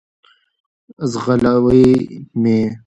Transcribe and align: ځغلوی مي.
ځغلوی 1.11 1.89
مي. 2.41 2.57